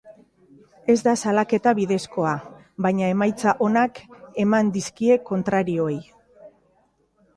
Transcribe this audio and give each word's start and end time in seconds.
Ez 0.93 0.95
da 1.07 1.11
salaketa 1.23 1.73
bidezkoa, 1.79 2.31
baina 2.85 3.11
emaitza 3.17 3.53
onak 3.67 4.01
eman 4.45 4.73
dizkie 4.79 5.19
kontrarioei. 5.29 5.99